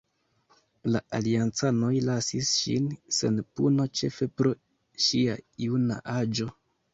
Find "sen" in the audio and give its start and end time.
3.19-3.37